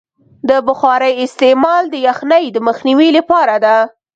د 0.49 0.51
بخارۍ 0.67 1.13
استعمال 1.25 1.83
د 1.89 1.95
یخنۍ 2.07 2.45
د 2.51 2.57
مخنیوي 2.67 3.09
لپاره 3.17 3.55
دی. 3.65 3.77